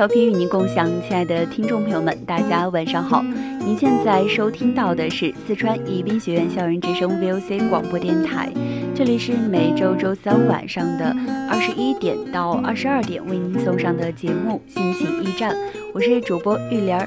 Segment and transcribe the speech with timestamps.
[0.00, 3.22] 调频与您共享，亲爱的听众朋友们，大家晚上好！
[3.58, 8.50] 您现在收听到的是四川宜宾学院校园之声 VOC 广播电台，
[8.94, 11.14] 这里是每周周三晚上的
[11.50, 15.54] 二十一点到二十二点为您送上的节目《心情驿站》，
[15.92, 17.06] 我是主播玉莲儿。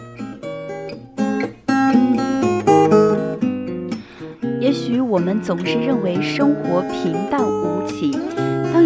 [4.59, 8.32] 也许我们总是认为生活平淡无奇，当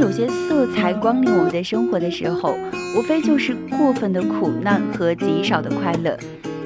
[0.08, 2.58] 有些色彩光临我们的生活的时候。
[2.96, 6.18] 无非就是过分的苦难和极少的快乐。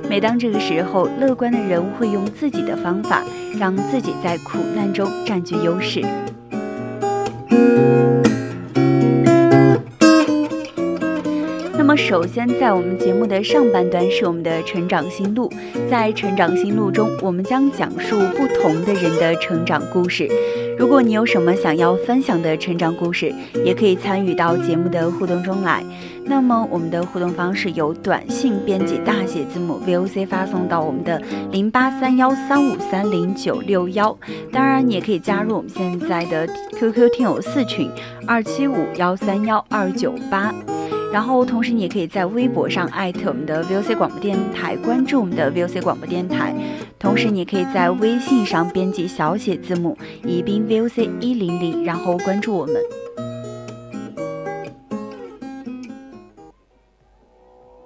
[0.08, 3.24] 每当这个时候，乐观的人会用自己的方法，
[3.60, 6.02] 让自己在苦难中占据优势。
[12.12, 15.50] 首先在我们节目的上半段是我们的成长心路，
[15.90, 20.28] 在成长心路中，我们将讲述不同的人的成长故事。
[20.78, 25.82] 如果你有什么想要分享的成长故事，也可以参与到节目的互动中来。
[26.26, 31.18] 那么我们的互动方式有短信编辑大写字母 VOC 发送到我们的
[31.50, 34.14] 零八三幺三五三零九六幺，
[34.52, 36.46] 当然你也可以加入我们现在的
[36.78, 37.90] QQ 听友四群
[38.28, 40.54] 二七五幺三幺二九八。
[41.12, 46.54] 然后，同时你也可以在微博上艾特我们的 VOC 广播电台，关注我们的 VOC 广播电台。
[46.98, 52.76] 同时，你也可以在微信上编辑小写字母宜宾 VOC 一零零，然后关注我们。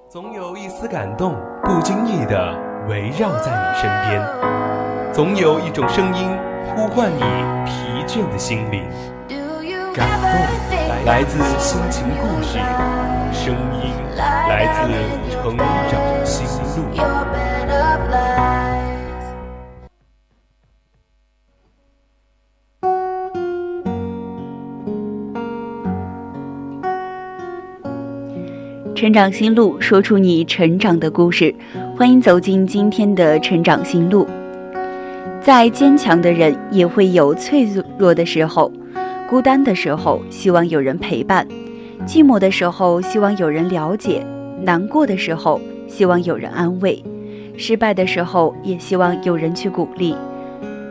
[0.08, 2.56] 总有一丝感动，不经意的
[2.88, 4.22] 围绕在你身边；
[5.12, 6.30] 总有一种声音
[6.76, 7.22] 呼唤你
[7.66, 8.84] 疲倦的心灵。
[9.96, 12.60] 感动来自心情故事。
[13.36, 14.80] 声音来自
[15.30, 16.48] 成长心
[16.78, 16.86] 路。
[28.96, 31.54] 成长心路，说出你成长的故事。
[31.98, 34.26] 欢迎走进今天的成长心路。
[35.42, 37.68] 再坚强的人也会有脆
[38.00, 38.72] 弱的时候，
[39.30, 41.46] 孤单的时候，希望有人陪伴。
[42.06, 44.22] 寂寞的时候，希望有人了解；
[44.62, 47.04] 难过的时候，希望有人安慰；
[47.58, 50.16] 失败的时候，也希望有人去鼓励。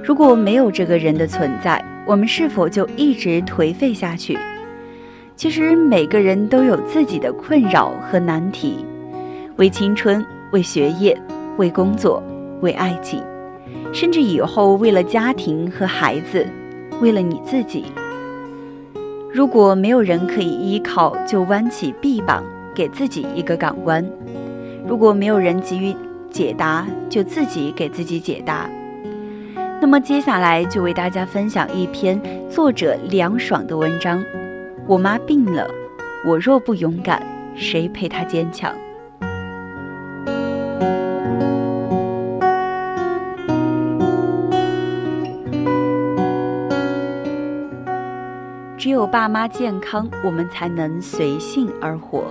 [0.02, 4.38] 如果没有这个人的存在，我们是否就一直颓废下去？
[5.36, 8.84] 其实每个人都有自己的困扰和难题，
[9.56, 11.16] 为青春，为学业，
[11.56, 12.22] 为工作，
[12.60, 13.22] 为爱情，
[13.92, 16.46] 甚至以后为了家庭和孩子，
[17.00, 17.84] 为了你自己。
[19.34, 24.00] 如果没有人可以依靠，就弯起臂膀给自己一个港湾；
[24.86, 25.92] 如果没有人给予
[26.30, 28.70] 解答，就自己给自己解答。
[29.80, 34.24] 那么接下来就为大家分享一篇作者凉爽的文章。
[34.86, 35.68] 我妈病了，
[36.24, 37.20] 我若不勇敢，
[37.56, 38.72] 谁陪她坚强？
[49.14, 52.24] 爸妈健康，我们才能随性而活。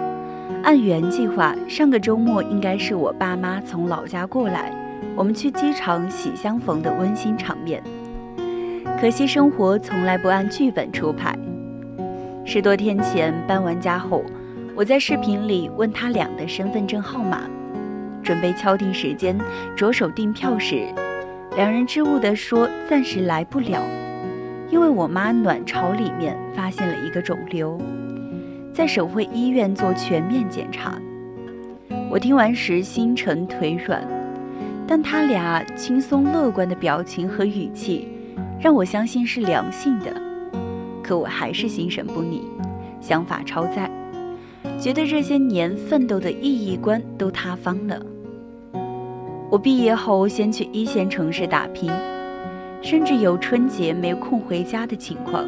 [0.64, 4.70] 按原计划，上个周末应该是我爸妈从老家过来，
[5.16, 7.82] 我们去机场喜相逢的温馨场面。
[9.00, 11.34] 可惜生活从来不按剧本出牌。
[12.44, 14.22] 十多天前搬完家后，
[14.76, 17.44] 我在视频里问他俩的身份证号码，
[18.22, 19.40] 准备敲定时间，
[19.74, 20.86] 着手订票时，
[21.56, 23.82] 两人支吾地说暂时来不了。
[24.74, 27.80] 因为我妈卵巢里面发现了一个肿瘤，
[28.74, 31.00] 在省会医院做全面检查。
[32.10, 34.04] 我听完时心沉腿软，
[34.88, 38.08] 但他俩轻松乐观的表情和语气，
[38.60, 40.12] 让我相信是良性的。
[41.04, 42.42] 可我还是心神不宁，
[43.00, 43.88] 想法超载。
[44.80, 48.04] 觉得这些年奋斗的意义观都塌方了。
[49.52, 51.92] 我毕业后先去一线城市打拼，
[52.84, 55.44] 甚至有春节没空回家的情况。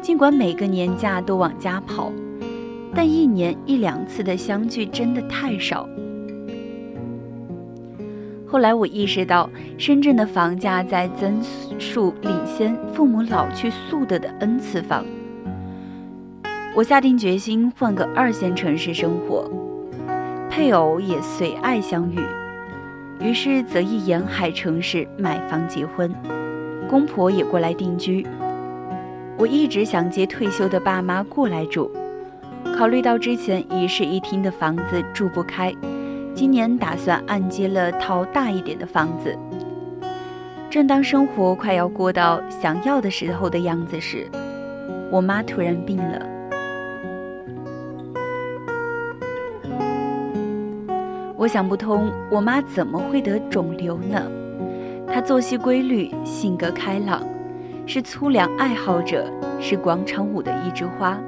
[0.00, 2.10] 尽管每个年假都往家跑，
[2.94, 5.86] 但一年一两次的相聚真的太少。
[8.46, 11.40] 后来我意识到，深圳的房价在增
[11.78, 15.04] 速领先父母老去速的的 n 次方。
[16.74, 19.48] 我下定决心换个二线城市生活，
[20.48, 22.18] 配偶也随爱相遇，
[23.20, 26.10] 于是择一沿海城市买房结婚，
[26.88, 28.26] 公婆也过来定居。
[29.36, 31.90] 我一直想接退休的爸妈过来住，
[32.76, 35.74] 考虑到之前一室一厅的房子住不开。
[36.34, 39.36] 今年打算按揭了套大一点的房子。
[40.70, 44.26] 正当生活快要过到想要的时候的样子时，
[45.10, 46.29] 我妈突然病了。
[51.40, 54.30] 我想不通，我妈怎么会得肿瘤呢？
[55.06, 57.22] 她作息规律，性格开朗，
[57.86, 59.24] 是粗粮爱好者，
[59.58, 61.18] 是广场舞的一枝花，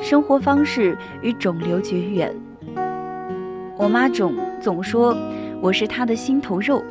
[0.00, 2.34] 生活方式与肿瘤绝缘。
[3.76, 5.16] 我妈总总说
[5.60, 6.82] 我是她的心头肉，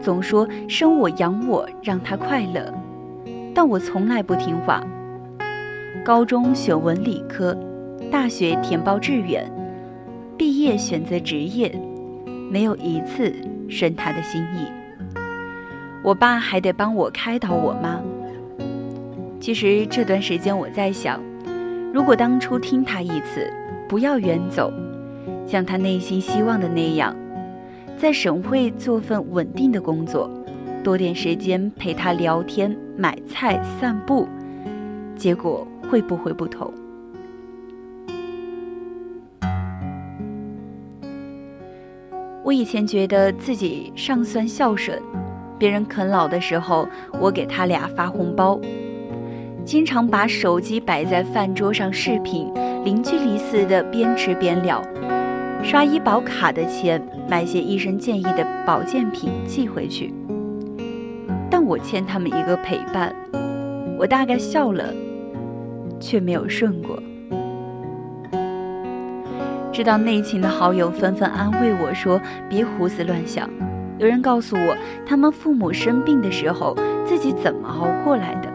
[0.00, 2.74] 总说生我养我让她快乐，
[3.54, 4.82] 但我从来不听话。
[6.04, 7.56] 高中选文理科，
[8.10, 9.48] 大学填报志愿，
[10.42, 11.72] 毕业选择职业，
[12.50, 13.32] 没有一次
[13.68, 14.66] 顺他的心意。
[16.02, 18.02] 我爸还得帮我开导我妈。
[19.38, 21.20] 其实这段时间我在想，
[21.94, 23.48] 如果当初听他一次，
[23.88, 24.72] 不要远走。
[25.46, 27.14] 像他内心希望的那样，
[27.96, 30.28] 在省会做份稳定的工作，
[30.82, 34.26] 多点时间陪他聊天、买菜、散步，
[35.14, 36.68] 结果会不会不同？
[42.44, 45.00] 我以前觉得自己尚算孝顺，
[45.58, 46.88] 别人啃老的时候，
[47.20, 48.60] 我给他俩发红包，
[49.64, 52.52] 经常把手机摆在饭桌上视频，
[52.84, 54.82] 零距离似的边吃边聊。
[55.62, 60.12] 刷医保卡的钱，买些医生建议的保健品寄回去。
[61.48, 63.14] 但我欠他们一个陪伴，
[63.96, 64.92] 我大概笑了，
[66.00, 67.00] 却没有顺过。
[69.72, 73.48] 知道内情的好友纷纷安慰我说：“别胡思乱想。”
[73.98, 74.76] 有人告诉我，
[75.06, 76.76] 他们父母生病的时候，
[77.06, 78.52] 自己怎么熬过来的。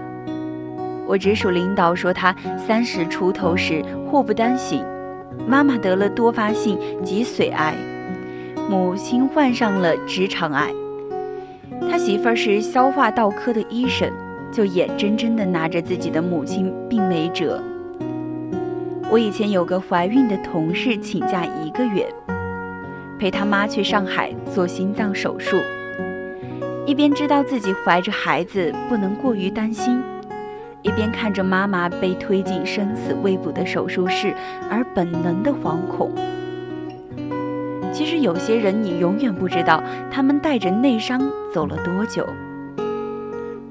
[1.08, 4.86] 我直属领导说，他三十出头时祸不单行。
[5.48, 7.74] 妈妈得了多发性脊髓癌，
[8.70, 10.70] 母亲患上了直肠癌。
[11.90, 14.12] 他媳妇儿是消化道科的医生，
[14.52, 17.64] 就眼睁睁地拿着自己的母亲病没辙。
[19.10, 22.06] 我以前有个怀孕的同事，请假一个月，
[23.18, 25.56] 陪他妈去上海做心脏手术，
[26.86, 30.02] 一边知道自己怀着孩子不能过于担心。
[30.82, 34.34] 一边看着妈妈被推进生死未卜的手术室，
[34.70, 36.12] 而本能的惶恐。
[37.94, 39.82] 其实有些人，你永远不知道
[40.12, 41.22] 他们带着内伤
[41.54, 42.28] 走了多久。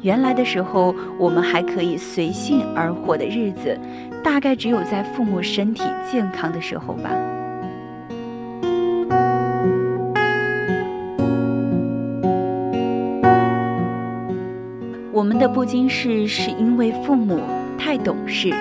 [0.02, 3.78] 原来的时候，我们还可以随性而活的日子，
[4.26, 7.10] 大概只有在父母身体健康的时候吧。
[15.12, 17.40] 我们的不经事是因为父母
[17.78, 18.52] 太懂事。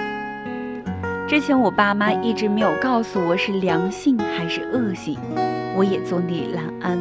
[1.28, 5.18] 之前我爸妈一直没有告诉我是良性还是恶性，
[5.76, 7.00] 我也坐立难安。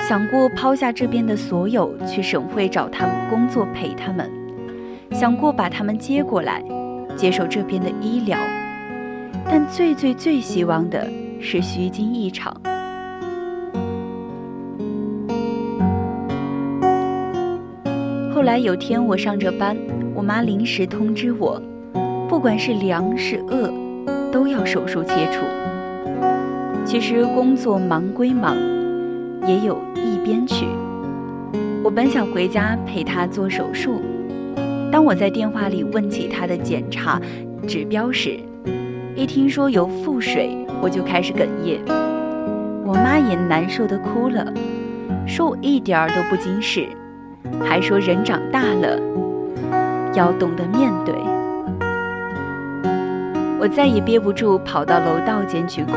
[0.00, 4.28] 想过抛下这边的所有去省会找他们工作陪他们，
[5.12, 6.60] 想过把他们接过来，
[7.16, 8.38] 接受这边的医疗，
[9.46, 11.08] 但最最最希望的
[11.40, 12.54] 是虚惊一场。
[18.34, 19.76] 后来有天我上着班，
[20.14, 21.62] 我妈临时通知我，
[22.28, 23.72] 不管是良是恶，
[24.32, 25.44] 都要手术切除。
[26.84, 28.56] 其实工作忙归忙，
[29.46, 30.66] 也有一边去。
[31.84, 34.00] 我本想回家陪她做手术，
[34.92, 37.18] 当我在电话里问起他的检查
[37.66, 38.38] 指标时，
[39.16, 41.80] 一听说有腹水，我就开始哽咽。
[42.84, 44.52] 我妈也难受的哭了，
[45.26, 46.86] 说我一点儿都不经事。
[47.64, 49.00] 还说人长大了
[50.14, 51.14] 要懂得面对，
[53.58, 55.92] 我再也憋不住，跑到楼道间去哭，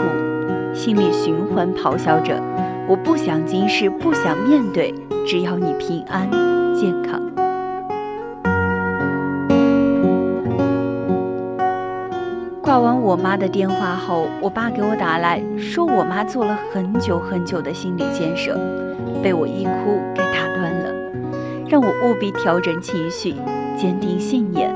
[0.74, 2.42] 心里循环咆哮着：
[2.88, 4.94] 我不想经事，不想面对，
[5.28, 6.30] 只要你平安
[6.74, 7.22] 健康。
[12.76, 18.60] 挂完我妈的电话后，我爸给我打来说，我妈做了很久很久的心理建设，
[19.24, 20.94] 被我一哭给打断了，
[21.70, 23.36] 让我务必调整情绪，
[23.78, 24.76] 坚定信念，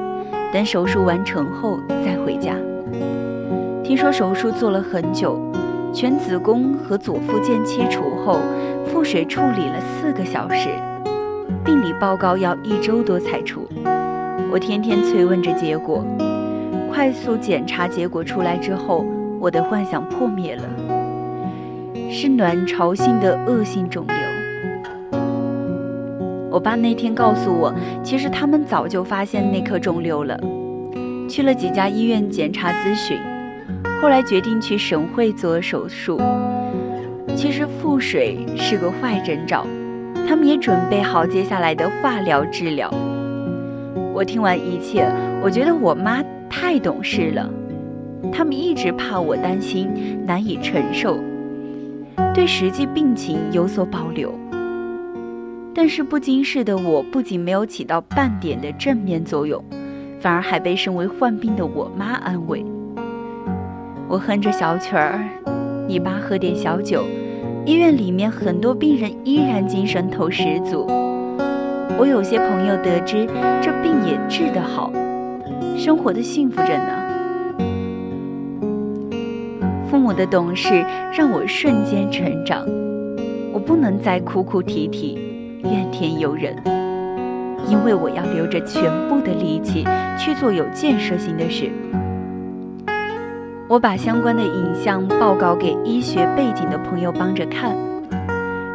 [0.54, 2.56] 等手术完成后再回家。
[3.84, 5.38] 听说手术做了很久，
[5.94, 8.40] 全子宫和左附件切除后，
[8.86, 10.70] 腹水处理了四个小时，
[11.66, 13.68] 病理报告要一周多才出。
[14.50, 16.02] 我天天催问着结果。
[17.00, 19.06] 快速检查结果出来之后，
[19.40, 20.64] 我的幻想破灭了，
[22.12, 25.20] 是卵巢性的恶性肿瘤。
[26.52, 30.38] 我爸那天告诉我，其实他们早就发现那颗肿瘤了，
[31.30, 33.18] 去了几家医院检查咨询，
[34.02, 36.20] 后来决定去省会做手术。
[37.34, 39.66] 其实腹水是个坏征兆，
[40.28, 42.94] 他们也准备好接下来的化疗治疗。
[44.14, 45.10] 我听完一切，
[45.42, 46.22] 我觉得我妈。
[46.50, 47.50] 太懂事了，
[48.32, 49.90] 他们一直怕我担心，
[50.26, 51.18] 难以承受，
[52.34, 54.34] 对实际病情有所保留。
[55.74, 59.64] 但是不经事的我，不仅没有起到半点的正面作用，
[60.20, 62.66] 反而还被身为患病的我妈安慰。
[64.08, 65.24] 我哼着小曲儿，
[65.88, 67.06] 你爸喝点小酒，
[67.66, 70.88] 医院里面很多病人依然精神头十足。
[71.98, 73.26] 我有些朋友得知
[73.62, 74.92] 这病也治得好。
[75.80, 76.92] 生活的幸福着呢。
[79.90, 80.86] 父母的懂事
[81.18, 82.66] 让我瞬间成长，
[83.54, 85.18] 我不能再哭哭啼啼、
[85.64, 86.54] 怨天尤人，
[87.66, 89.86] 因为我要留着全部的力气
[90.18, 91.72] 去做有建设性的事。
[93.70, 97.74] 我把相关的影像报告给医学背景的朋友帮着看，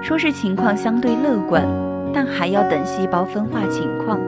[0.01, 1.67] 说是情况相对乐观，
[2.15, 4.19] 但还要等细胞分化情况，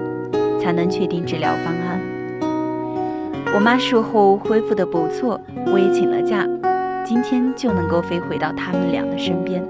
[0.60, 1.95] 才能确定治疗方案。
[3.54, 5.40] 我妈术后恢复的不错，
[5.72, 6.46] 我也请了假，
[7.04, 9.64] 今天就能够飞回到他们俩的身边。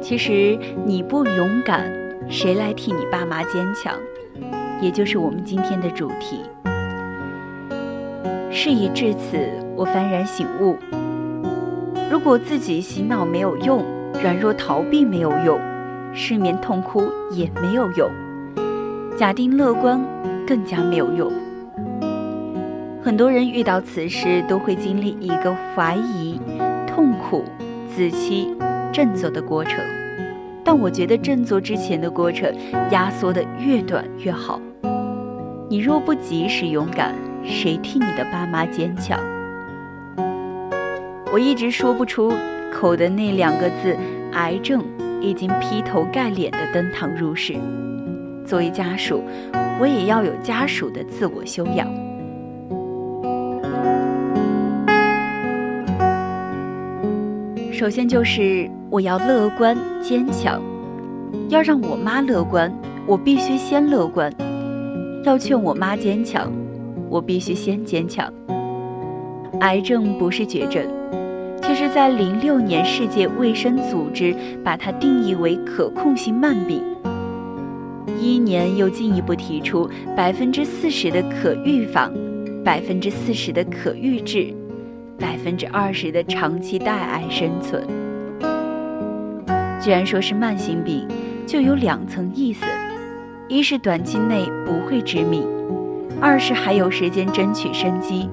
[0.00, 1.92] 其实你不勇敢，
[2.28, 3.94] 谁来替你爸妈坚强？
[4.80, 6.42] 也就是我们今天的主题。
[8.50, 9.36] 事已至此，
[9.76, 10.76] 我幡然醒悟：
[12.10, 13.84] 如果自己洗脑没有用。
[14.22, 15.58] 软弱逃避没有用，
[16.12, 18.10] 失眠痛哭也没有用，
[19.16, 19.98] 假定乐观
[20.46, 21.32] 更加没有用。
[23.02, 26.38] 很多人遇到此事都会经历一个怀疑、
[26.86, 27.46] 痛苦、
[27.88, 28.54] 自欺、
[28.92, 29.82] 振作的过程，
[30.62, 32.54] 但我觉得振作之前的过程
[32.90, 34.60] 压缩的越短越好。
[35.70, 39.18] 你若不及时勇敢，谁替你的爸妈坚强？
[41.32, 42.34] 我一直说不出。
[42.72, 43.96] 口的那两个字
[44.32, 44.82] “癌症”
[45.20, 47.54] 已经劈头盖脸的登堂入室。
[48.46, 49.22] 作为家属，
[49.80, 51.86] 我也要有家属的自我修养。
[57.72, 60.60] 首先就是我要乐观坚强，
[61.48, 62.70] 要让我妈乐观，
[63.06, 64.30] 我必须先乐观；
[65.24, 66.52] 要劝我妈坚强，
[67.08, 68.30] 我必须先坚强。
[69.60, 70.99] 癌症不是绝症。
[71.70, 74.34] 其实，在零六年，世界卫生组织
[74.64, 76.82] 把它定义为可控性慢病。
[78.20, 82.12] 一年又进一步提出百分之四十的可预防，
[82.64, 84.52] 百分之四十的可预治，
[85.16, 87.86] 百分之二十的长期带癌生存。
[89.78, 91.06] 既然说是慢性病，
[91.46, 92.66] 就有两层意思：
[93.46, 95.46] 一是短期内不会致命，
[96.20, 98.28] 二是还有时间争取生机。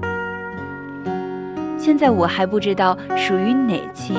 [1.88, 4.12] 现在我还不知道属于哪期，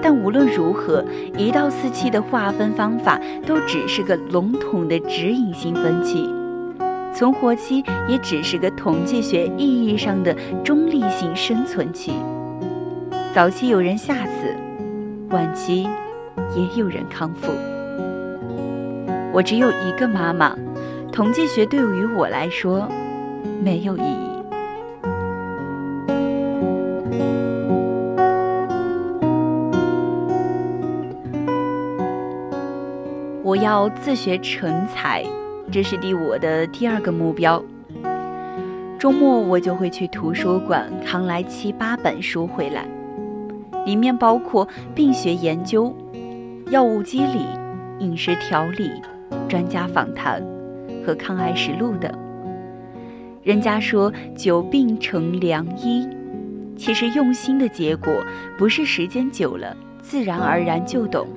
[0.00, 1.04] 但无论如何，
[1.36, 6.26] 一到四期的划分方法都只是个笼统的指引性分期，
[7.12, 12.14] 存活期也只是个统计学意义上的中立性生存期。
[13.34, 14.56] 早期有人吓死，
[15.28, 15.86] 晚期
[16.56, 17.52] 也有人康复。
[19.34, 20.56] 我只有一个妈妈，
[21.12, 22.88] 统计学对于我来说
[23.62, 24.31] 没有意义。
[33.52, 35.22] 我要自学成才，
[35.70, 37.62] 这是第我的第二个目标。
[38.98, 42.86] 周末我就会去图书馆扛来七八本书回来，
[43.84, 45.94] 里面包括病学研究、
[46.70, 47.44] 药物机理、
[47.98, 48.90] 饮食调理、
[49.46, 50.42] 专家访谈
[51.04, 52.10] 和抗癌实录等。
[53.42, 56.08] 人家说久病成良医，
[56.74, 58.14] 其实用心的结果
[58.56, 61.28] 不是时间久了自然而然就懂。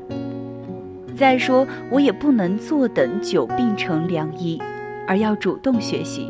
[1.16, 4.62] 再说，我也不能坐等久病成良医，
[5.08, 6.30] 而要主动学习。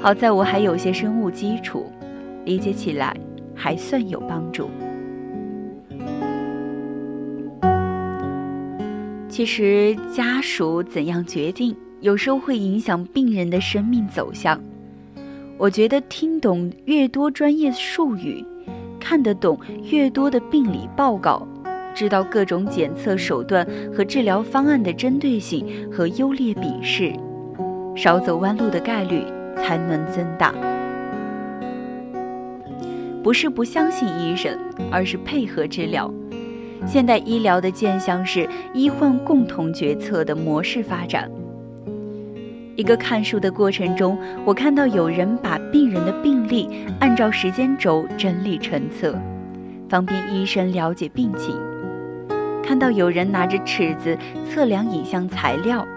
[0.00, 1.90] 好在我还有些生物基础，
[2.44, 3.16] 理解起来
[3.54, 4.68] 还算有帮助。
[9.28, 14.60] 其实家属怎样决定，有时候会影响病人的生命走向。
[15.56, 18.44] 我觉得听懂越多专业术语，
[18.98, 19.56] 看得懂
[19.90, 21.46] 越多的病理报告，
[21.98, 27.12] 知道各种检测手段和治疗方案的针对性和优劣比试，
[27.96, 29.24] 少走弯路的概率
[29.56, 30.54] 才能增大。
[33.20, 34.56] 不是不相信医生，
[34.92, 36.08] 而是配合治疗。
[36.86, 41.28] 现代医疗的建向是医患共同决策的模式发展。
[42.76, 46.68] 一个看书的过程中，我看到有人把病人的病历
[47.00, 49.18] 按照时间轴整理成册，
[49.88, 51.56] 方便医生了解病情；
[52.68, 54.14] 看到有人拿着尺子
[54.46, 55.88] 测量影像材料，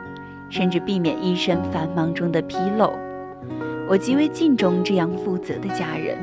[0.49, 2.93] 甚至避免医生繁忙中的纰漏。
[3.89, 6.17] 我极为敬重这样负责的家人。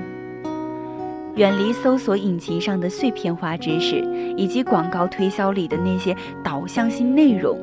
[1.35, 3.97] 远离搜索引擎上的碎片化知识，
[4.39, 7.59] 以及广告推销里的那些导向性内容，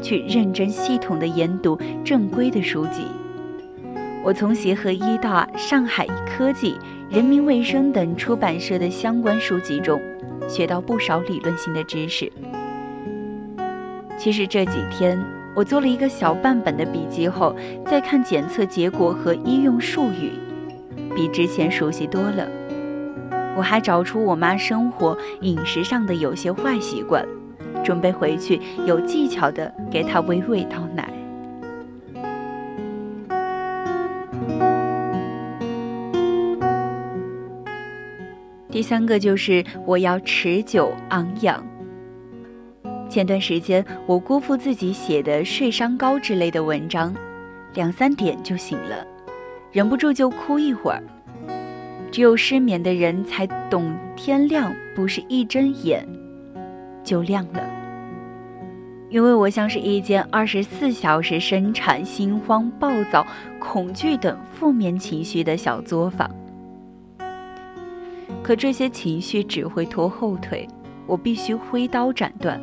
[0.00, 3.02] 去认真系统的研读正规的书籍。
[4.24, 6.78] 我从协和医大、上海科技、
[7.10, 10.00] 人民卫生等出版社的相关书籍中，
[10.48, 12.30] 学到不少理论性的知识。
[14.18, 15.18] 其实这几天，
[15.56, 17.56] 我做了一个小半本的笔记后，
[17.86, 20.32] 再看检测结果和医用术语，
[21.14, 22.46] 比之前熟悉多了。
[23.56, 27.26] 我还找出我妈生活饮食上的有些坏习惯，
[27.82, 31.08] 准备回去有技巧的给她喂喂道奶。
[38.80, 41.62] 第三个就是我要持久昂扬。
[43.10, 47.14] 前段时间我辜负自己写的睡伤膏之类的文章，
[47.74, 49.06] 两三点就醒了，
[49.70, 51.02] 忍不住就哭一会儿。
[52.10, 56.08] 只有失眠的人才懂，天亮不是一睁眼
[57.04, 57.62] 就亮了。
[59.10, 63.26] 因为我像是一间二十四小时生产心慌、暴躁、
[63.58, 66.30] 恐惧等负面情绪的小作坊。
[68.50, 70.66] 可这些情绪只会拖后腿，
[71.06, 72.60] 我必须挥刀斩断。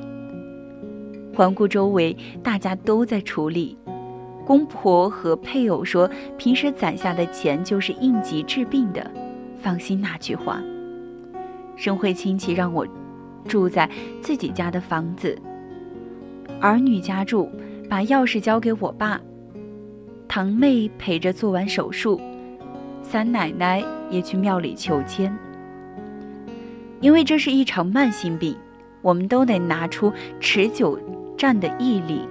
[1.34, 3.78] 环顾周围，大家都在处理。
[4.46, 6.06] 公婆和配偶说，
[6.38, 9.10] 平时攒下的钱就是应急治病的。
[9.60, 10.62] 放心那句话。
[11.78, 12.86] 生会亲戚让我
[13.48, 13.90] 住在
[14.22, 15.42] 自己家的房子，
[16.60, 17.50] 儿女家住，
[17.90, 19.22] 把钥匙交给我爸。
[20.28, 22.20] 堂妹陪着做完手术，
[23.02, 25.34] 三奶奶也去庙里求签。
[27.00, 28.56] 因为这是一场慢性病，
[29.02, 31.00] 我们都得拿出持久
[31.38, 32.28] 战的毅力。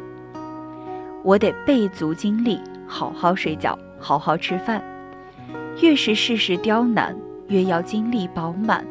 [1.22, 4.82] 我得备足精力，好好睡觉，好好吃饭。
[5.82, 7.16] 越是事事刁难，
[7.48, 8.84] 越要精力饱满，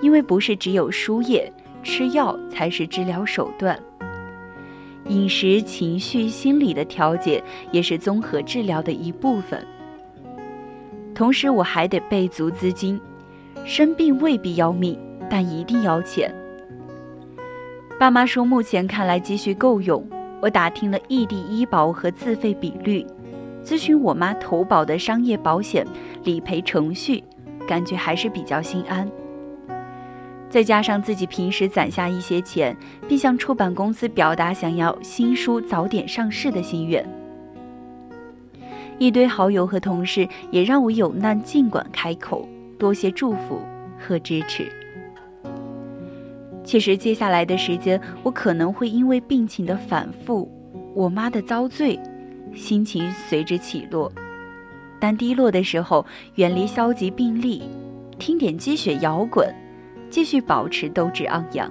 [0.00, 3.78] 因为不是只有输液、吃药才是治疗手段，
[5.08, 9.66] 饮食、情绪、心理的调节也是综合治疗的一部分。
[11.14, 13.00] 同时，我还得备足资金，
[13.66, 14.98] 生病未必要命，
[15.30, 16.32] 但一定要钱。
[17.98, 20.06] 爸妈说目前看来积蓄够用，
[20.42, 23.06] 我打听了异地医保和自费比率。
[23.64, 25.86] 咨询我妈投保的商业保险
[26.24, 27.24] 理赔程序，
[27.66, 29.10] 感觉还是比较心安。
[30.50, 32.76] 再加上自己平时攒下一些钱，
[33.08, 37.02] 并向出版公司表达想要新书早点上市的心愿，
[38.98, 43.60] 一堆好友和同事也让我有难尽管开口，多些祝福
[43.98, 44.70] 和支持。
[46.62, 50.50] 其实接下来的时间，我可能会因为病情的反复，
[50.94, 51.98] 我妈的遭罪。
[52.54, 54.12] 心情随之起落，
[55.00, 56.06] 但低落的时候，
[56.36, 57.64] 远离消极病例，
[58.16, 59.52] 听点鸡血摇滚，
[60.08, 61.68] 继续保持斗志昂扬。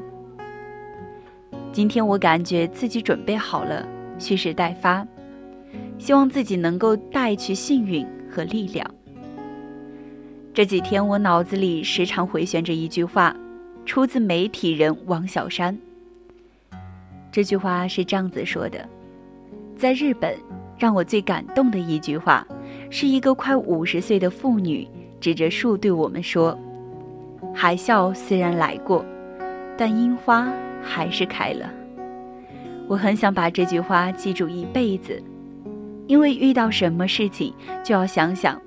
[1.72, 3.88] 今天我感觉自己准备好了，
[4.20, 5.08] 蓄势待发，
[5.98, 8.93] 希望自己能够带去幸运和力量。
[10.54, 13.36] 这几天我脑子里时常回旋着一句话，
[13.86, 15.76] 出自媒体人王小山。
[17.32, 18.88] 这句话是这样子说的：
[19.76, 20.38] 在日本。
[20.76, 22.46] 让我最感动的一句话，
[22.90, 24.86] 是一个快五十岁的妇女
[25.22, 26.58] 指着树对我们说
[27.54, 29.06] ：“海啸虽然来过，
[29.78, 31.72] 但樱花还是开了。”
[32.90, 35.24] 我很想把这句话记住一辈子，
[36.08, 38.60] 因为遇到什么事情就要想想。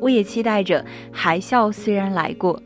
[0.00, 2.60] 我也期待着海啸虽然来过，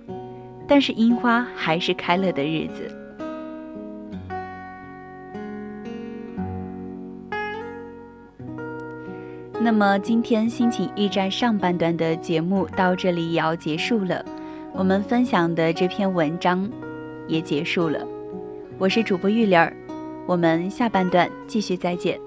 [0.69, 2.89] 但是樱花还是开了的日子。
[9.61, 14.23] 那么今天心情驿站上半段的节目到这里也要结束了，
[14.75, 16.71] 我们分享的这篇文章
[17.27, 18.07] 也结束了。
[18.77, 19.75] 我是主播玉玲儿，
[20.27, 22.21] 我们下半段继续再见。